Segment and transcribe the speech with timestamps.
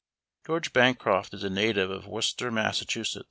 [0.01, 2.83] t George Bancroft is a native of Worcester, Mass.